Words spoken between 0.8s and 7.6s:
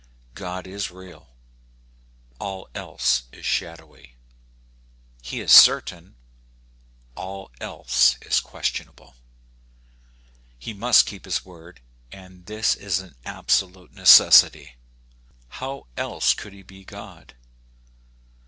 real: all else is shadowy. He is certain: all